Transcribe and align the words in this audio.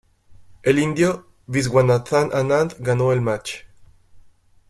El 0.63 0.79
indio 0.79 1.27
Viswanathan 1.45 2.33
Anand 2.33 2.73
ganó 2.79 3.13
el 3.13 3.21
match. 3.21 3.65